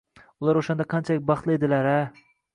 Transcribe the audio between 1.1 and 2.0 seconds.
baxtli edilar-a